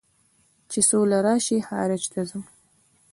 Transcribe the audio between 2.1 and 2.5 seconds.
ته ځم